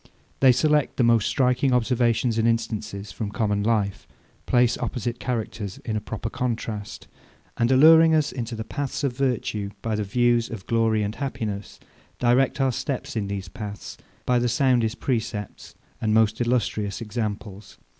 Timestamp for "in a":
5.85-6.01